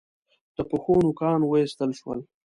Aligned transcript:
د 0.55 0.57
پښو 0.69 0.93
نوکان 1.05 1.39
و 1.43 1.51
ایستل 1.59 1.91
شول. 1.99 2.19